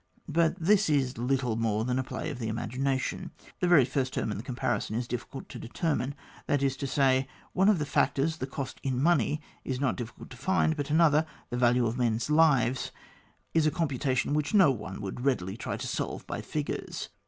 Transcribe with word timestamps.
But 0.27 0.55
this 0.59 0.89
is 0.89 1.19
little 1.19 1.55
more 1.57 1.85
than 1.85 1.99
a 1.99 2.03
play 2.03 2.31
of 2.31 2.39
the 2.39 2.47
imagination. 2.47 3.29
The 3.59 3.67
very 3.67 3.85
first 3.85 4.15
term 4.15 4.31
in 4.31 4.37
the 4.37 4.41
comparison 4.43 4.95
is 4.95 5.07
difficult 5.07 5.47
to 5.49 5.59
de 5.59 5.67
termine, 5.67 6.15
that 6.47 6.63
is 6.63 6.75
to 6.77 6.87
say, 6.87 7.27
one 7.53 7.69
of 7.69 7.77
the 7.77 7.85
factors, 7.85 8.37
the 8.37 8.47
cost 8.47 8.79
in 8.81 8.99
money, 8.99 9.41
is 9.63 9.79
not 9.79 9.97
difficult 9.97 10.31
to 10.31 10.37
find; 10.37 10.75
but 10.75 10.89
another, 10.89 11.27
the 11.51 11.55
value 11.57 11.85
of 11.85 11.99
men's 11.99 12.31
lives, 12.31 12.91
is 13.53 13.67
a 13.67 13.69
computation 13.69 14.33
which 14.33 14.55
no 14.55 14.71
one 14.71 15.01
would 15.01 15.21
readily 15.23 15.55
try 15.55 15.77
to 15.77 15.85
solve 15.85 16.25
by 16.25 16.41
figures. 16.41 17.09